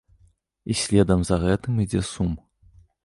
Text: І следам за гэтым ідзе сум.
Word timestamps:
І 0.73 0.77
следам 0.83 1.19
за 1.31 1.37
гэтым 1.45 1.73
ідзе 1.85 2.01
сум. 2.11 2.33